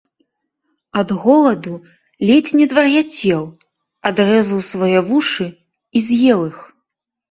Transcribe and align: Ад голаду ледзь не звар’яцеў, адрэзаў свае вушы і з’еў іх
Ад 1.01 1.09
голаду 1.25 1.73
ледзь 2.31 2.51
не 2.61 2.65
звар’яцеў, 2.73 3.43
адрэзаў 4.13 4.59
свае 4.73 4.99
вушы 5.09 5.45
і 5.57 5.97
з’еў 6.11 6.39
іх 6.53 6.57